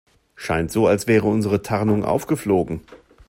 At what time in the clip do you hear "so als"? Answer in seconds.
0.71-1.05